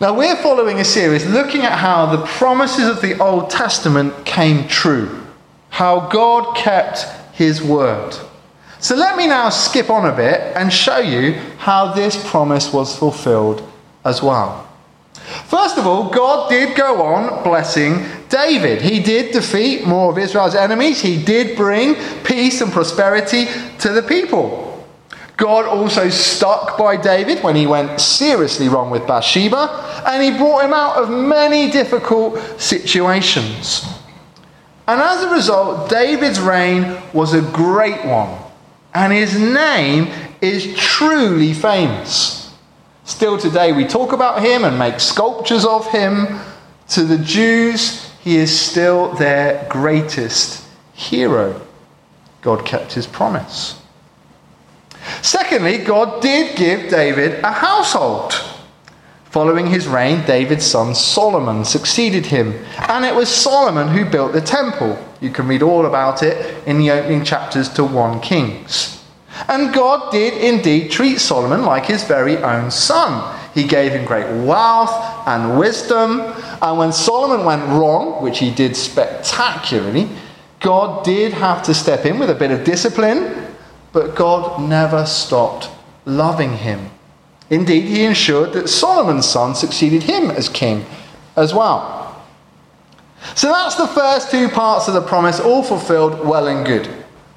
Now, 0.00 0.16
we're 0.16 0.36
following 0.36 0.78
a 0.78 0.84
series 0.84 1.26
looking 1.26 1.62
at 1.62 1.78
how 1.78 2.06
the 2.06 2.26
promises 2.26 2.86
of 2.88 3.00
the 3.00 3.18
Old 3.18 3.48
Testament 3.48 4.26
came 4.26 4.68
true, 4.68 5.26
how 5.70 6.08
God 6.08 6.54
kept 6.54 7.06
his 7.34 7.62
word. 7.62 8.14
So, 8.78 8.94
let 8.94 9.16
me 9.16 9.26
now 9.26 9.48
skip 9.48 9.88
on 9.88 10.06
a 10.06 10.14
bit 10.14 10.40
and 10.54 10.70
show 10.70 10.98
you 10.98 11.32
how 11.56 11.94
this 11.94 12.22
promise 12.30 12.72
was 12.72 12.96
fulfilled 12.96 13.66
as 14.04 14.22
well. 14.22 14.68
First 15.46 15.76
of 15.76 15.86
all, 15.86 16.10
God 16.10 16.48
did 16.50 16.76
go 16.76 17.02
on 17.02 17.42
blessing 17.42 18.04
David. 18.28 18.80
He 18.80 19.00
did 19.00 19.32
defeat 19.32 19.86
more 19.86 20.12
of 20.12 20.18
Israel's 20.18 20.54
enemies. 20.54 21.00
He 21.00 21.22
did 21.22 21.56
bring 21.56 21.96
peace 22.22 22.60
and 22.60 22.72
prosperity 22.72 23.46
to 23.80 23.92
the 23.92 24.02
people. 24.02 24.66
God 25.36 25.66
also 25.66 26.08
stuck 26.08 26.78
by 26.78 26.96
David 26.96 27.42
when 27.42 27.56
he 27.56 27.66
went 27.66 28.00
seriously 28.00 28.68
wrong 28.68 28.90
with 28.90 29.06
Bathsheba, 29.06 30.04
and 30.06 30.22
he 30.22 30.38
brought 30.38 30.64
him 30.64 30.72
out 30.72 30.96
of 30.96 31.10
many 31.10 31.70
difficult 31.70 32.38
situations. 32.58 33.84
And 34.86 35.00
as 35.00 35.24
a 35.24 35.30
result, 35.30 35.90
David's 35.90 36.40
reign 36.40 36.96
was 37.12 37.34
a 37.34 37.42
great 37.42 38.04
one, 38.06 38.38
and 38.94 39.12
his 39.12 39.38
name 39.38 40.08
is 40.40 40.74
truly 40.76 41.52
famous. 41.52 42.45
Still 43.06 43.38
today, 43.38 43.72
we 43.72 43.86
talk 43.86 44.12
about 44.12 44.42
him 44.42 44.64
and 44.64 44.76
make 44.76 44.98
sculptures 44.98 45.64
of 45.64 45.86
him. 45.92 46.40
To 46.88 47.04
the 47.04 47.18
Jews, 47.18 48.10
he 48.22 48.36
is 48.36 48.58
still 48.58 49.14
their 49.14 49.64
greatest 49.70 50.66
hero. 50.92 51.62
God 52.42 52.66
kept 52.66 52.94
his 52.94 53.06
promise. 53.06 53.80
Secondly, 55.22 55.78
God 55.78 56.20
did 56.20 56.56
give 56.56 56.90
David 56.90 57.44
a 57.44 57.52
household. 57.52 58.32
Following 59.26 59.68
his 59.68 59.86
reign, 59.86 60.26
David's 60.26 60.66
son 60.66 60.92
Solomon 60.92 61.64
succeeded 61.64 62.26
him, 62.26 62.54
and 62.88 63.04
it 63.04 63.14
was 63.14 63.28
Solomon 63.28 63.86
who 63.86 64.04
built 64.04 64.32
the 64.32 64.40
temple. 64.40 64.98
You 65.20 65.30
can 65.30 65.46
read 65.46 65.62
all 65.62 65.86
about 65.86 66.24
it 66.24 66.66
in 66.66 66.78
the 66.78 66.90
opening 66.90 67.24
chapters 67.24 67.68
to 67.74 67.84
1 67.84 68.20
Kings. 68.20 68.95
And 69.48 69.72
God 69.72 70.10
did 70.12 70.34
indeed 70.34 70.90
treat 70.90 71.18
Solomon 71.18 71.62
like 71.64 71.86
his 71.86 72.04
very 72.04 72.36
own 72.38 72.70
son. 72.70 73.36
He 73.54 73.64
gave 73.64 73.92
him 73.92 74.04
great 74.04 74.44
wealth 74.44 74.92
and 75.26 75.58
wisdom. 75.58 76.20
And 76.60 76.78
when 76.78 76.92
Solomon 76.92 77.44
went 77.44 77.66
wrong, 77.68 78.22
which 78.22 78.38
he 78.38 78.50
did 78.50 78.76
spectacularly, 78.76 80.08
God 80.60 81.04
did 81.04 81.32
have 81.32 81.62
to 81.64 81.74
step 81.74 82.04
in 82.04 82.18
with 82.18 82.30
a 82.30 82.34
bit 82.34 82.50
of 82.50 82.64
discipline, 82.64 83.46
but 83.92 84.14
God 84.14 84.60
never 84.68 85.06
stopped 85.06 85.70
loving 86.04 86.54
him. 86.54 86.90
Indeed, 87.50 87.84
he 87.84 88.04
ensured 88.04 88.52
that 88.54 88.68
Solomon's 88.68 89.26
son 89.26 89.54
succeeded 89.54 90.02
him 90.02 90.30
as 90.30 90.48
king 90.48 90.84
as 91.36 91.54
well. 91.54 92.24
So 93.34 93.48
that's 93.48 93.76
the 93.76 93.86
first 93.86 94.30
two 94.30 94.48
parts 94.48 94.88
of 94.88 94.94
the 94.94 95.00
promise, 95.00 95.40
all 95.40 95.62
fulfilled 95.62 96.26
well 96.26 96.48
and 96.48 96.66
good. 96.66 96.88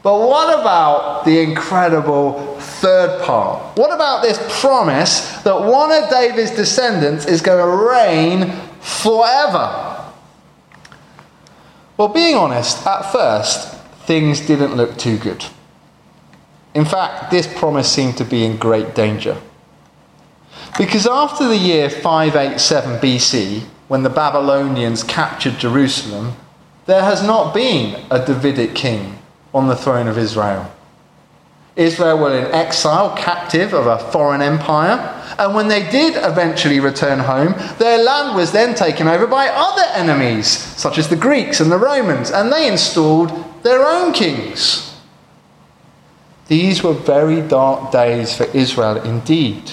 But 0.01 0.17
what 0.19 0.59
about 0.59 1.25
the 1.25 1.41
incredible 1.41 2.57
third 2.59 3.21
part? 3.23 3.77
What 3.77 3.93
about 3.93 4.21
this 4.21 4.37
promise 4.61 5.31
that 5.43 5.59
one 5.59 5.91
of 5.91 6.09
David's 6.09 6.51
descendants 6.51 7.25
is 7.25 7.41
going 7.41 7.59
to 7.59 7.85
reign 7.89 8.51
forever? 8.79 10.05
Well, 11.97 12.07
being 12.07 12.35
honest, 12.35 12.85
at 12.87 13.11
first, 13.11 13.75
things 14.05 14.39
didn't 14.39 14.75
look 14.75 14.97
too 14.97 15.17
good. 15.17 15.43
In 16.73 16.85
fact, 16.85 17.29
this 17.29 17.45
promise 17.59 17.91
seemed 17.91 18.15
to 18.17 18.23
be 18.23 18.45
in 18.45 18.55
great 18.55 18.95
danger. 18.95 19.37
Because 20.77 21.05
after 21.07 21.45
the 21.45 21.57
year 21.57 21.89
587 21.89 22.99
BC, 22.99 23.63
when 23.89 24.03
the 24.03 24.09
Babylonians 24.09 25.03
captured 25.03 25.57
Jerusalem, 25.57 26.37
there 26.85 27.01
has 27.01 27.21
not 27.21 27.53
been 27.53 28.05
a 28.09 28.25
Davidic 28.25 28.75
king 28.75 29.18
on 29.53 29.67
the 29.67 29.75
throne 29.75 30.07
of 30.07 30.17
Israel. 30.17 30.71
Israel 31.75 32.17
were 32.17 32.37
in 32.37 32.51
exile, 32.51 33.15
captive 33.15 33.73
of 33.73 33.87
a 33.87 34.11
foreign 34.11 34.41
empire. 34.41 35.15
And 35.37 35.55
when 35.55 35.69
they 35.69 35.89
did 35.89 36.15
eventually 36.17 36.79
return 36.81 37.19
home, 37.19 37.55
their 37.77 38.03
land 38.03 38.35
was 38.35 38.51
then 38.51 38.75
taken 38.75 39.07
over 39.07 39.25
by 39.25 39.47
other 39.47 39.85
enemies, 39.93 40.47
such 40.47 40.97
as 40.97 41.07
the 41.07 41.15
Greeks 41.15 41.61
and 41.61 41.71
the 41.71 41.77
Romans, 41.77 42.31
and 42.31 42.51
they 42.51 42.67
installed 42.67 43.31
their 43.63 43.85
own 43.85 44.11
kings. 44.11 44.93
These 46.47 46.83
were 46.83 46.93
very 46.93 47.41
dark 47.47 47.91
days 47.91 48.35
for 48.35 48.45
Israel 48.45 48.97
indeed. 49.03 49.71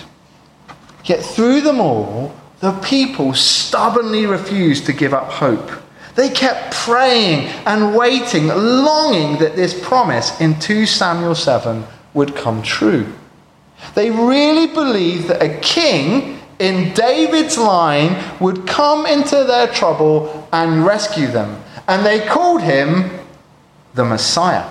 Yet 1.04 1.24
through 1.24 1.62
them 1.62 1.80
all, 1.80 2.36
the 2.60 2.72
people 2.80 3.34
stubbornly 3.34 4.26
refused 4.26 4.86
to 4.86 4.92
give 4.92 5.14
up 5.14 5.30
hope. 5.30 5.70
They 6.16 6.30
kept 6.30 6.74
praying 6.74 7.48
and 7.66 7.94
waiting, 7.94 8.48
longing 8.48 9.38
that 9.38 9.54
this 9.54 9.78
promise 9.78 10.40
in 10.40 10.58
2 10.58 10.86
Samuel 10.86 11.34
7 11.34 11.84
would 12.14 12.34
come 12.34 12.62
true. 12.62 13.12
They 13.94 14.10
really 14.10 14.66
believed 14.66 15.28
that 15.28 15.42
a 15.42 15.60
king 15.60 16.40
in 16.58 16.94
David's 16.94 17.58
line 17.58 18.22
would 18.40 18.66
come 18.66 19.04
into 19.04 19.44
their 19.44 19.66
trouble 19.66 20.48
and 20.52 20.86
rescue 20.86 21.26
them. 21.26 21.62
And 21.86 22.04
they 22.04 22.26
called 22.26 22.62
him 22.62 23.10
the 23.94 24.04
Messiah. 24.04 24.66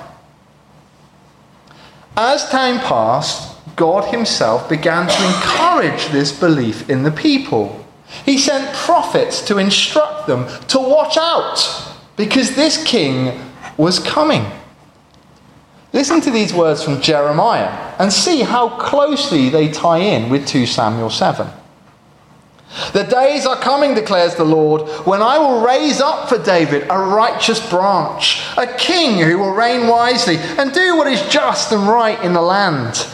As 2.17 2.49
time 2.49 2.79
passed, 2.79 3.55
God 3.75 4.05
Himself 4.05 4.69
began 4.69 5.07
to 5.07 5.25
encourage 5.27 6.07
this 6.07 6.37
belief 6.37 6.89
in 6.89 7.03
the 7.03 7.11
people. 7.11 7.84
He 8.23 8.37
sent 8.37 8.73
prophets 8.75 9.41
to 9.47 9.57
instruct 9.57 10.27
them 10.27 10.47
to 10.67 10.79
watch 10.79 11.17
out 11.17 11.95
because 12.15 12.55
this 12.55 12.83
king 12.85 13.41
was 13.77 13.99
coming. 13.99 14.45
Listen 15.93 16.21
to 16.21 16.31
these 16.31 16.53
words 16.53 16.83
from 16.83 17.01
Jeremiah 17.01 17.95
and 17.99 18.11
see 18.11 18.41
how 18.41 18.69
closely 18.77 19.49
they 19.49 19.69
tie 19.69 19.99
in 19.99 20.29
with 20.29 20.45
2 20.45 20.65
Samuel 20.65 21.09
7. 21.09 21.47
The 22.91 23.03
days 23.03 23.45
are 23.45 23.55
coming, 23.55 23.93
declares 23.93 24.35
the 24.35 24.43
Lord, 24.43 24.89
when 25.05 25.21
I 25.21 25.37
will 25.37 25.65
raise 25.65 26.01
up 26.01 26.27
for 26.27 26.37
David 26.37 26.83
a 26.89 26.97
righteous 26.97 27.65
branch, 27.69 28.41
a 28.57 28.67
king 28.77 29.19
who 29.19 29.37
will 29.37 29.53
reign 29.53 29.87
wisely 29.87 30.35
and 30.37 30.73
do 30.73 30.97
what 30.97 31.07
is 31.07 31.21
just 31.29 31.71
and 31.71 31.87
right 31.87 32.21
in 32.21 32.33
the 32.33 32.41
land. 32.41 33.07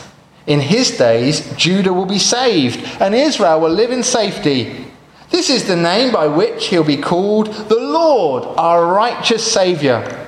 In 0.48 0.60
his 0.60 0.98
days, 0.98 1.54
Judah 1.56 1.94
will 1.94 2.08
be 2.08 2.18
saved, 2.18 2.84
and 3.00 3.14
Israel 3.14 3.60
will 3.60 3.70
live 3.70 3.92
in 3.92 4.02
safety. 4.02 4.88
This 5.32 5.50
is 5.50 5.66
the 5.66 5.76
name 5.76 6.12
by 6.12 6.28
which 6.28 6.68
he'll 6.68 6.84
be 6.84 6.98
called 6.98 7.48
the 7.48 7.80
Lord, 7.80 8.44
our 8.58 8.94
righteous 8.94 9.50
Saviour. 9.50 10.28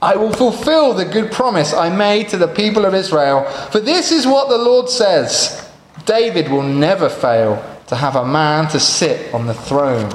I 0.00 0.16
will 0.16 0.32
fulfill 0.32 0.94
the 0.94 1.04
good 1.04 1.30
promise 1.30 1.72
I 1.72 1.94
made 1.94 2.28
to 2.30 2.36
the 2.36 2.48
people 2.48 2.84
of 2.84 2.94
Israel. 2.94 3.44
For 3.70 3.78
this 3.78 4.10
is 4.10 4.26
what 4.26 4.48
the 4.48 4.58
Lord 4.58 4.88
says 4.88 5.70
David 6.06 6.50
will 6.50 6.62
never 6.62 7.08
fail 7.08 7.62
to 7.86 7.94
have 7.94 8.16
a 8.16 8.26
man 8.26 8.68
to 8.68 8.80
sit 8.80 9.32
on 9.32 9.46
the 9.46 9.54
throne 9.54 10.10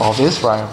of 0.00 0.20
Israel. 0.20 0.68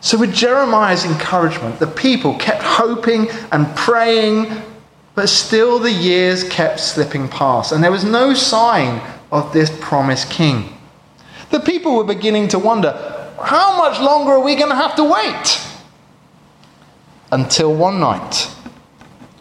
So, 0.00 0.18
with 0.18 0.32
Jeremiah's 0.32 1.04
encouragement, 1.04 1.80
the 1.80 1.86
people 1.88 2.36
kept 2.36 2.62
hoping 2.62 3.28
and 3.50 3.74
praying 3.74 4.62
but 5.16 5.30
still, 5.30 5.78
the 5.78 5.90
years 5.90 6.44
kept 6.44 6.78
slipping 6.78 7.26
past, 7.26 7.72
and 7.72 7.82
there 7.82 7.90
was 7.90 8.04
no 8.04 8.34
sign 8.34 9.00
of 9.36 9.52
this 9.52 9.70
promised 9.80 10.30
king. 10.30 10.72
The 11.50 11.60
people 11.60 11.96
were 11.96 12.04
beginning 12.04 12.48
to 12.48 12.58
wonder 12.58 12.92
how 13.42 13.76
much 13.76 14.00
longer 14.00 14.32
are 14.32 14.40
we 14.40 14.56
going 14.56 14.70
to 14.70 14.74
have 14.74 14.96
to 14.96 15.04
wait? 15.04 15.60
Until 17.30 17.74
one 17.74 18.00
night, 18.00 18.50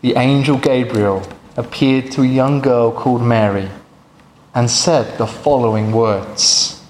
the 0.02 0.16
angel 0.16 0.58
Gabriel 0.58 1.28
appeared 1.58 2.12
to 2.12 2.22
a 2.22 2.28
young 2.28 2.62
girl 2.62 2.92
called 2.92 3.22
Mary 3.22 3.70
and 4.54 4.70
said 4.70 5.18
the 5.18 5.28
following 5.28 5.92
words 5.92 6.84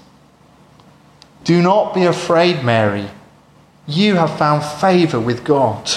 Do 1.44 1.62
not 1.62 1.94
be 1.94 2.04
afraid, 2.04 2.64
Mary. 2.64 3.08
You 3.86 4.16
have 4.16 4.36
found 4.36 4.64
favor 4.64 5.20
with 5.20 5.44
God. 5.44 5.90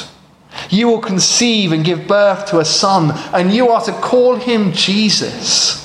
You 0.69 0.87
will 0.87 1.01
conceive 1.01 1.71
and 1.71 1.83
give 1.83 2.07
birth 2.07 2.47
to 2.47 2.59
a 2.59 2.65
son, 2.65 3.11
and 3.33 3.51
you 3.51 3.69
are 3.69 3.83
to 3.85 3.91
call 3.93 4.35
him 4.35 4.73
Jesus. 4.73 5.78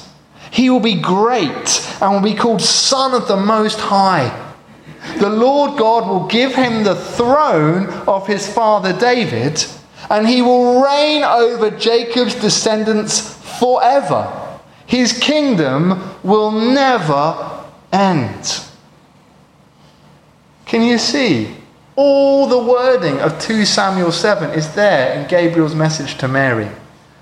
He 0.55 0.71
will 0.71 0.79
be 0.79 0.95
great 0.95 1.85
and 2.01 2.12
will 2.12 2.21
be 2.31 2.38
called 2.38 2.62
Son 2.62 3.12
of 3.12 3.27
the 3.27 3.37
Most 3.37 3.81
High. 3.81 4.31
The 5.19 5.29
Lord 5.29 5.77
God 5.77 6.09
will 6.09 6.29
give 6.29 6.55
him 6.55 6.85
the 6.85 6.95
throne 6.95 7.87
of 8.07 8.29
his 8.29 8.47
father 8.47 8.97
David, 8.97 9.67
and 10.09 10.29
he 10.29 10.43
will 10.43 10.81
reign 10.81 11.25
over 11.25 11.73
Jacob's 11.73 12.37
descendants 12.37 13.19
forever. 13.59 14.61
His 14.87 15.12
kingdom 15.19 16.14
will 16.23 16.53
never 16.53 17.64
end. 17.93 18.61
Can 20.67 20.83
you 20.83 20.99
see? 20.99 21.53
All 21.97 22.47
the 22.47 22.62
wording 22.62 23.19
of 23.19 23.40
2 23.40 23.64
Samuel 23.64 24.12
7 24.12 24.57
is 24.57 24.73
there 24.77 25.19
in 25.19 25.27
Gabriel's 25.27 25.75
message 25.75 26.17
to 26.19 26.29
Mary. 26.29 26.71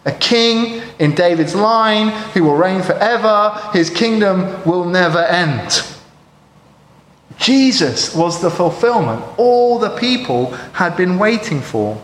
A 0.04 0.12
king 0.12 0.82
in 0.98 1.14
David's 1.14 1.54
line 1.54 2.08
who 2.32 2.44
will 2.44 2.56
reign 2.56 2.82
forever, 2.82 3.58
his 3.72 3.88
kingdom 3.88 4.62
will 4.64 4.84
never 4.84 5.20
end. 5.20 5.84
Jesus 7.38 8.14
was 8.14 8.40
the 8.40 8.50
fulfillment 8.50 9.24
all 9.36 9.78
the 9.78 9.96
people 9.96 10.52
had 10.72 10.96
been 10.96 11.18
waiting 11.18 11.60
for. 11.60 12.00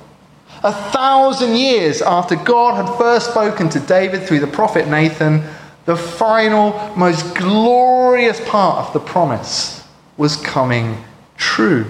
A 0.62 0.72
thousand 0.72 1.56
years 1.56 2.02
after 2.02 2.34
God 2.34 2.84
had 2.84 2.98
first 2.98 3.30
spoken 3.30 3.68
to 3.70 3.80
David 3.80 4.24
through 4.24 4.40
the 4.40 4.46
prophet 4.48 4.88
Nathan, 4.88 5.44
the 5.84 5.96
final, 5.96 6.92
most 6.96 7.34
glorious 7.37 8.40
part 8.48 8.87
of 8.87 8.92
the 8.92 9.00
promise 9.00 9.84
was 10.16 10.37
coming 10.37 11.02
true. 11.37 11.87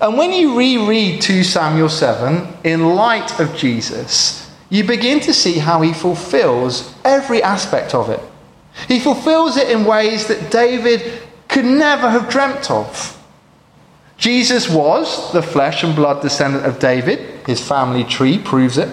And 0.00 0.18
when 0.18 0.32
you 0.32 0.58
reread 0.58 1.20
2 1.20 1.44
Samuel 1.44 1.88
7 1.88 2.48
in 2.64 2.96
light 2.96 3.38
of 3.38 3.54
Jesus, 3.54 4.41
you 4.72 4.82
begin 4.82 5.20
to 5.20 5.34
see 5.34 5.58
how 5.58 5.82
he 5.82 5.92
fulfills 5.92 6.94
every 7.04 7.42
aspect 7.42 7.94
of 7.94 8.08
it. 8.08 8.20
He 8.88 9.00
fulfills 9.00 9.58
it 9.58 9.68
in 9.68 9.84
ways 9.84 10.28
that 10.28 10.50
David 10.50 11.20
could 11.46 11.66
never 11.66 12.08
have 12.08 12.30
dreamt 12.30 12.70
of. 12.70 13.22
Jesus 14.16 14.70
was 14.70 15.30
the 15.34 15.42
flesh 15.42 15.84
and 15.84 15.94
blood 15.94 16.22
descendant 16.22 16.64
of 16.64 16.78
David, 16.78 17.46
his 17.46 17.60
family 17.60 18.02
tree 18.02 18.38
proves 18.38 18.78
it. 18.78 18.88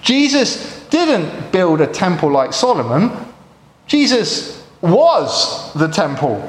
Jesus 0.00 0.82
didn't 0.88 1.52
build 1.52 1.82
a 1.82 1.86
temple 1.86 2.32
like 2.32 2.54
Solomon, 2.54 3.12
Jesus 3.86 4.66
was 4.80 5.74
the 5.74 5.88
temple. 5.88 6.40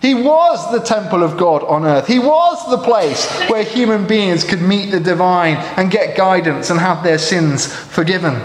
He 0.00 0.14
was 0.14 0.72
the 0.72 0.80
temple 0.80 1.22
of 1.22 1.36
God 1.36 1.62
on 1.64 1.84
earth. 1.84 2.06
He 2.06 2.18
was 2.18 2.70
the 2.70 2.78
place 2.78 3.30
where 3.50 3.64
human 3.64 4.06
beings 4.06 4.44
could 4.44 4.62
meet 4.62 4.90
the 4.90 5.00
divine 5.00 5.56
and 5.76 5.90
get 5.90 6.16
guidance 6.16 6.70
and 6.70 6.80
have 6.80 7.02
their 7.02 7.18
sins 7.18 7.66
forgiven. 7.74 8.40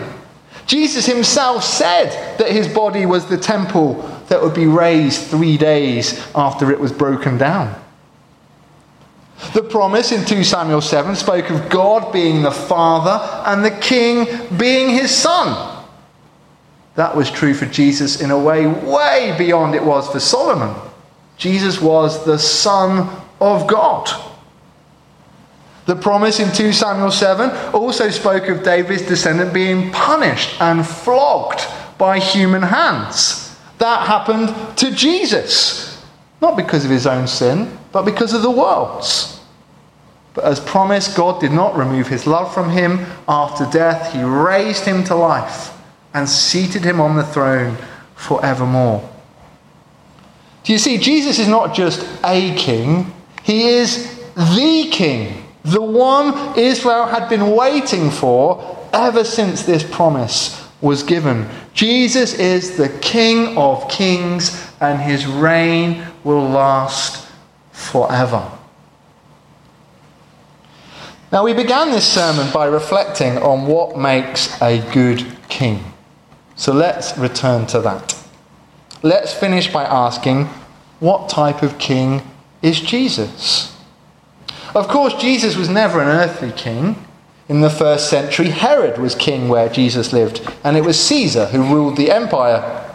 Jesus 0.65 1.05
himself 1.05 1.63
said 1.63 2.37
that 2.37 2.51
his 2.51 2.67
body 2.67 3.05
was 3.05 3.27
the 3.27 3.37
temple 3.37 4.01
that 4.27 4.41
would 4.41 4.53
be 4.53 4.65
raised 4.65 5.27
three 5.27 5.57
days 5.57 6.19
after 6.35 6.71
it 6.71 6.79
was 6.79 6.91
broken 6.91 7.37
down. 7.37 7.81
The 9.53 9.63
promise 9.63 10.11
in 10.11 10.25
2 10.25 10.43
Samuel 10.43 10.81
7 10.81 11.15
spoke 11.15 11.49
of 11.49 11.69
God 11.69 12.11
being 12.11 12.41
the 12.41 12.51
Father 12.51 13.19
and 13.45 13.63
the 13.63 13.71
King 13.71 14.25
being 14.57 14.89
his 14.89 15.11
Son. 15.11 15.83
That 16.95 17.15
was 17.15 17.29
true 17.29 17.53
for 17.53 17.65
Jesus 17.65 18.21
in 18.21 18.31
a 18.31 18.39
way 18.39 18.65
way 18.65 19.35
beyond 19.37 19.75
it 19.75 19.83
was 19.83 20.09
for 20.09 20.19
Solomon. 20.19 20.73
Jesus 21.37 21.81
was 21.81 22.25
the 22.25 22.39
Son 22.39 23.09
of 23.39 23.67
God. 23.67 24.09
The 25.85 25.95
promise 25.95 26.39
in 26.39 26.51
2 26.51 26.73
Samuel 26.73 27.11
7 27.11 27.51
also 27.73 28.09
spoke 28.09 28.47
of 28.47 28.63
David's 28.63 29.03
descendant 29.03 29.53
being 29.53 29.91
punished 29.91 30.59
and 30.59 30.85
flogged 30.85 31.61
by 31.97 32.19
human 32.19 32.63
hands. 32.63 33.55
That 33.77 34.07
happened 34.07 34.77
to 34.77 34.91
Jesus, 34.91 36.03
not 36.41 36.57
because 36.57 36.85
of 36.85 36.91
his 36.91 37.05
own 37.05 37.27
sin, 37.27 37.77
but 37.91 38.03
because 38.03 38.33
of 38.33 38.41
the 38.41 38.49
world's. 38.49 39.39
But 40.33 40.45
as 40.45 40.59
promised, 40.59 41.15
God 41.15 41.39
did 41.39 41.51
not 41.51 41.77
remove 41.77 42.07
his 42.07 42.25
love 42.25 42.53
from 42.53 42.71
him 42.71 43.05
after 43.27 43.65
death. 43.65 44.11
He 44.11 44.23
raised 44.23 44.85
him 44.85 45.03
to 45.05 45.15
life 45.15 45.71
and 46.13 46.27
seated 46.27 46.83
him 46.83 46.99
on 46.99 47.15
the 47.15 47.23
throne 47.23 47.77
forevermore. 48.15 49.09
Do 50.65 50.73
you 50.73 50.79
see, 50.79 50.97
Jesus 50.97 51.37
is 51.37 51.47
not 51.47 51.75
just 51.75 52.05
a 52.23 52.55
king, 52.55 53.13
he 53.43 53.67
is 53.67 54.19
the 54.35 54.89
king, 54.91 55.45
the 55.63 55.81
one 55.81 56.57
Israel 56.57 57.05
had 57.05 57.29
been 57.29 57.51
waiting 57.51 58.09
for 58.09 58.87
ever 58.91 59.23
since 59.23 59.63
this 59.63 59.83
promise 59.83 60.67
was 60.81 61.03
given. 61.03 61.47
Jesus 61.73 62.33
is 62.33 62.77
the 62.77 62.89
King 62.99 63.57
of 63.57 63.87
kings, 63.89 64.71
and 64.79 64.99
his 64.99 65.25
reign 65.25 66.05
will 66.23 66.47
last 66.47 67.27
forever. 67.71 68.49
Now, 71.31 71.43
we 71.43 71.53
began 71.53 71.91
this 71.91 72.07
sermon 72.07 72.51
by 72.51 72.65
reflecting 72.65 73.37
on 73.37 73.67
what 73.67 73.97
makes 73.97 74.61
a 74.61 74.79
good 74.93 75.25
king. 75.49 75.83
So 76.55 76.73
let's 76.73 77.17
return 77.17 77.65
to 77.67 77.81
that. 77.81 78.24
Let's 79.05 79.35
finish 79.35 79.71
by 79.71 79.83
asking 79.83 80.45
what 80.99 81.29
type 81.29 81.61
of 81.61 81.77
king 81.77 82.23
is 82.63 82.81
Jesus? 82.81 83.77
Of 84.73 84.87
course, 84.87 85.13
Jesus 85.13 85.55
was 85.55 85.69
never 85.69 86.01
an 86.01 86.07
earthly 86.07 86.51
king. 86.51 86.95
In 87.47 87.61
the 87.61 87.69
first 87.69 88.09
century, 88.09 88.49
Herod 88.49 88.97
was 88.97 89.13
king 89.13 89.47
where 89.47 89.69
Jesus 89.69 90.11
lived, 90.11 90.41
and 90.63 90.75
it 90.75 90.83
was 90.83 90.99
Caesar 90.99 91.45
who 91.45 91.71
ruled 91.71 91.97
the 91.97 92.09
empire. 92.09 92.91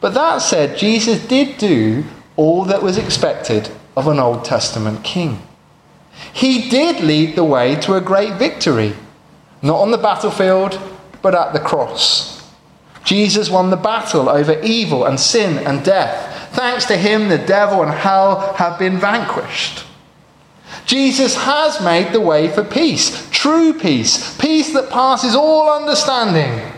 But 0.00 0.14
that 0.14 0.38
said, 0.38 0.76
Jesus 0.76 1.24
did 1.24 1.58
do 1.58 2.02
all 2.34 2.64
that 2.64 2.82
was 2.82 2.98
expected 2.98 3.70
of 3.96 4.08
an 4.08 4.18
Old 4.18 4.44
Testament 4.44 5.04
king. 5.04 5.46
He 6.32 6.70
did 6.70 7.04
lead 7.04 7.36
the 7.36 7.44
way 7.44 7.76
to 7.82 7.94
a 7.94 8.00
great 8.00 8.34
victory, 8.34 8.94
not 9.62 9.80
on 9.80 9.92
the 9.92 9.96
battlefield, 9.96 10.80
but 11.22 11.36
at 11.36 11.52
the 11.52 11.60
cross. 11.60 12.31
Jesus 13.04 13.50
won 13.50 13.70
the 13.70 13.76
battle 13.76 14.28
over 14.28 14.60
evil 14.62 15.04
and 15.04 15.18
sin 15.18 15.58
and 15.66 15.84
death. 15.84 16.50
Thanks 16.54 16.84
to 16.86 16.96
him, 16.96 17.28
the 17.28 17.38
devil 17.38 17.82
and 17.82 17.92
hell 17.92 18.54
have 18.54 18.78
been 18.78 18.98
vanquished. 18.98 19.84
Jesus 20.84 21.34
has 21.36 21.80
made 21.82 22.12
the 22.12 22.20
way 22.20 22.48
for 22.48 22.64
peace, 22.64 23.28
true 23.30 23.72
peace, 23.72 24.36
peace 24.38 24.72
that 24.72 24.90
passes 24.90 25.34
all 25.34 25.70
understanding. 25.70 26.72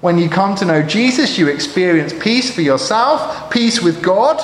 When 0.00 0.18
you 0.18 0.28
come 0.28 0.54
to 0.56 0.64
know 0.64 0.82
Jesus, 0.82 1.38
you 1.38 1.48
experience 1.48 2.12
peace 2.12 2.54
for 2.54 2.60
yourself, 2.60 3.50
peace 3.50 3.80
with 3.82 4.02
God, 4.02 4.40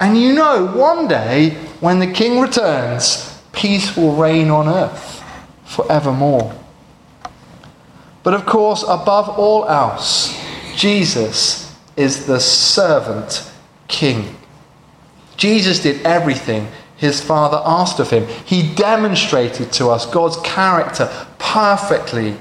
and 0.00 0.16
you 0.16 0.32
know 0.32 0.66
one 0.66 1.08
day 1.08 1.50
when 1.80 1.98
the 1.98 2.06
King 2.06 2.40
returns, 2.40 3.40
peace 3.52 3.96
will 3.96 4.14
reign 4.14 4.50
on 4.50 4.68
earth 4.68 5.22
forevermore. 5.64 6.54
But 8.22 8.34
of 8.34 8.44
course, 8.44 8.82
above 8.82 9.28
all 9.28 9.68
else, 9.68 10.25
Jesus 10.76 11.74
is 11.96 12.26
the 12.26 12.38
servant 12.38 13.50
king. 13.88 14.36
Jesus 15.36 15.80
did 15.80 16.04
everything 16.06 16.68
his 16.96 17.20
Father 17.20 17.60
asked 17.64 17.98
of 17.98 18.10
him. 18.10 18.26
He 18.44 18.74
demonstrated 18.74 19.72
to 19.74 19.88
us 19.88 20.06
God's 20.06 20.36
character 20.38 21.10
perfectly. 21.38 22.36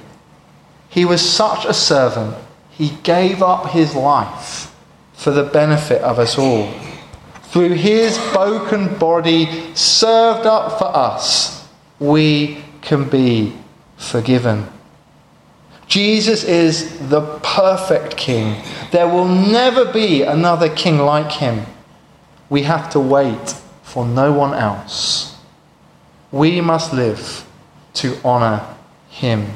He 0.90 1.06
was 1.06 1.22
such 1.22 1.66
a 1.66 1.74
servant, 1.74 2.36
he 2.70 2.90
gave 3.04 3.42
up 3.42 3.70
his 3.70 3.96
life 3.96 4.74
for 5.14 5.32
the 5.32 5.44
benefit 5.44 6.02
of 6.02 6.20
us 6.20 6.38
all. 6.38 6.72
Through 7.44 7.74
his 7.74 8.18
broken 8.34 8.98
body 8.98 9.74
served 9.76 10.46
up 10.46 10.78
for 10.78 10.94
us, 10.96 11.68
we 12.00 12.64
can 12.82 13.08
be 13.08 13.54
forgiven. 13.98 14.68
Jesus 15.88 16.44
is 16.44 17.10
the 17.10 17.22
perfect 17.44 18.18
king. 18.18 18.62
There 18.92 19.08
will 19.08 19.28
never 19.28 19.92
be 19.92 20.24
another 20.24 20.70
king 20.70 20.98
like 20.98 21.32
him. 21.32 21.66
We 22.50 22.64
have 22.64 22.90
to 22.92 23.00
wait 23.00 23.56
for 23.84 24.06
no 24.06 24.34
one 24.34 24.54
else. 24.54 25.38
We 26.32 26.60
must 26.62 26.94
live 26.94 27.48
to 27.96 28.18
honour 28.24 28.66
him. 29.10 29.52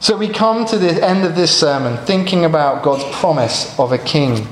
So 0.00 0.16
we 0.18 0.28
come 0.28 0.66
to 0.66 0.76
the 0.76 1.02
end 1.02 1.24
of 1.24 1.34
this 1.34 1.58
sermon 1.58 1.96
thinking 2.04 2.44
about 2.44 2.82
God's 2.82 3.04
promise 3.16 3.78
of 3.78 3.90
a 3.90 3.98
king. 3.98 4.46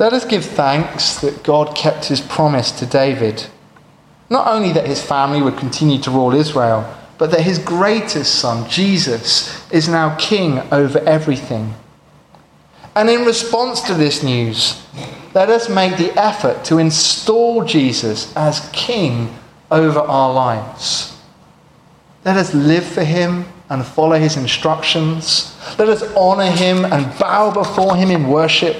Let 0.00 0.12
us 0.12 0.24
give 0.24 0.44
thanks 0.44 1.20
that 1.20 1.42
God 1.42 1.76
kept 1.76 2.06
his 2.06 2.20
promise 2.20 2.72
to 2.72 2.86
David. 2.86 3.46
Not 4.30 4.46
only 4.46 4.72
that 4.72 4.86
his 4.86 5.02
family 5.02 5.42
would 5.42 5.58
continue 5.58 5.98
to 5.98 6.10
rule 6.10 6.34
Israel, 6.34 6.90
but 7.18 7.30
that 7.30 7.40
his 7.40 7.58
greatest 7.58 8.34
son, 8.36 8.68
Jesus, 8.68 9.70
is 9.70 9.88
now 9.88 10.16
king 10.16 10.60
over 10.72 10.98
everything. 11.00 11.74
And 12.96 13.10
in 13.10 13.24
response 13.24 13.80
to 13.82 13.94
this 13.94 14.22
news, 14.22 14.80
let 15.34 15.50
us 15.50 15.68
make 15.68 15.96
the 15.96 16.16
effort 16.18 16.64
to 16.66 16.78
install 16.78 17.64
Jesus 17.64 18.34
as 18.36 18.68
King 18.72 19.34
over 19.70 19.98
our 19.98 20.32
lives. 20.32 21.18
Let 22.24 22.36
us 22.36 22.54
live 22.54 22.84
for 22.84 23.02
him 23.02 23.46
and 23.68 23.84
follow 23.84 24.18
his 24.18 24.36
instructions. 24.36 25.56
Let 25.78 25.88
us 25.88 26.02
honor 26.14 26.50
him 26.50 26.84
and 26.84 27.18
bow 27.18 27.50
before 27.50 27.96
him 27.96 28.10
in 28.10 28.28
worship. 28.28 28.76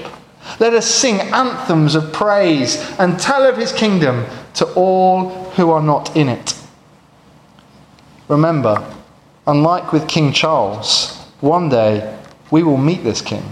Let 0.61 0.75
us 0.75 0.87
sing 0.87 1.20
anthems 1.20 1.97
of 1.97 2.12
praise 2.12 2.77
and 2.99 3.18
tell 3.18 3.44
of 3.44 3.57
his 3.57 3.73
kingdom 3.73 4.27
to 4.55 4.66
all 4.75 5.31
who 5.57 5.70
are 5.70 5.83
not 5.83 6.16
in 6.16 6.29
it. 6.29 6.55
Remember, 8.29 8.95
unlike 9.47 9.93
with 9.93 10.09
King 10.09 10.33
Charles, 10.33 11.19
one 11.41 11.69
day 11.69 12.19
we 12.51 12.63
will 12.63 12.79
meet 12.79 13.05
this 13.05 13.21
king 13.21 13.45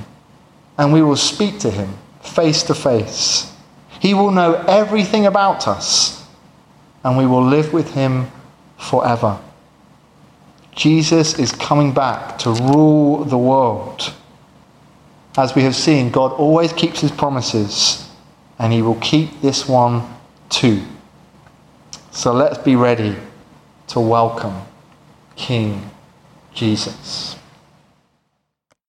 and 0.78 0.92
we 0.92 1.02
will 1.02 1.16
speak 1.16 1.58
to 1.60 1.70
him 1.70 1.98
face 2.22 2.62
to 2.64 2.74
face. 2.74 3.52
He 4.00 4.14
will 4.14 4.30
know 4.30 4.54
everything 4.66 5.26
about 5.26 5.68
us, 5.68 6.26
and 7.04 7.16
we 7.16 7.26
will 7.26 7.44
live 7.44 7.72
with 7.72 7.92
him 7.94 8.30
forever. 8.78 9.38
Jesus 10.74 11.38
is 11.38 11.52
coming 11.52 11.92
back 11.92 12.38
to 12.38 12.50
rule 12.50 13.24
the 13.24 13.38
world. 13.38 14.12
As 15.36 15.54
we 15.54 15.62
have 15.62 15.76
seen, 15.76 16.10
God 16.10 16.32
always 16.32 16.72
keeps 16.72 17.00
his 17.00 17.10
promises, 17.10 18.08
and 18.58 18.72
he 18.72 18.82
will 18.82 18.98
keep 19.00 19.40
this 19.40 19.68
one 19.68 20.02
too. 20.48 20.82
So 22.10 22.32
let's 22.32 22.58
be 22.58 22.76
ready 22.76 23.16
to 23.92 24.00
welcome 24.00 24.56
King 25.36 25.90
Jesus. 26.54 27.36